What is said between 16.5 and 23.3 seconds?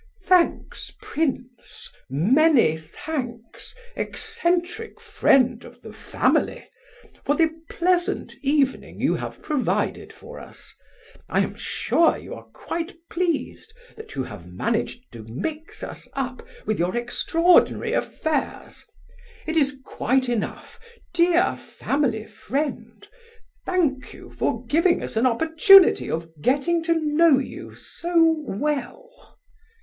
with your extraordinary affairs. It is quite enough, dear family friend;